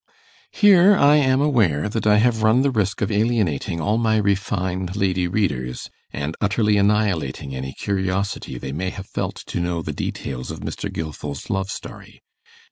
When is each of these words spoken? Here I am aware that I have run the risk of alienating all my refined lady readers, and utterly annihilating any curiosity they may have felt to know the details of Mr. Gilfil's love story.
Here 0.49 0.95
I 0.97 1.17
am 1.17 1.41
aware 1.41 1.87
that 1.87 2.07
I 2.07 2.17
have 2.17 2.41
run 2.41 2.63
the 2.63 2.71
risk 2.71 3.01
of 3.03 3.11
alienating 3.11 3.79
all 3.79 3.99
my 3.99 4.17
refined 4.17 4.95
lady 4.95 5.27
readers, 5.27 5.91
and 6.11 6.35
utterly 6.41 6.77
annihilating 6.77 7.55
any 7.55 7.73
curiosity 7.73 8.57
they 8.57 8.71
may 8.71 8.89
have 8.89 9.05
felt 9.05 9.35
to 9.45 9.59
know 9.59 9.83
the 9.83 9.93
details 9.93 10.49
of 10.49 10.61
Mr. 10.61 10.91
Gilfil's 10.91 11.51
love 11.51 11.69
story. 11.69 12.23